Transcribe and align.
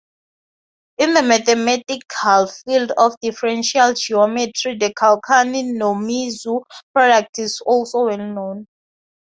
In 0.97 1.13
the 1.13 1.21
mathematical 1.21 2.47
field 2.47 2.91
of 2.97 3.15
differential 3.21 3.93
geometry 3.93 4.75
the 4.75 4.91
Kulkarni-Nomizu 4.95 6.63
product 6.91 7.37
is 7.37 7.61
also 7.63 8.05
well 8.07 8.17
known. 8.17 8.65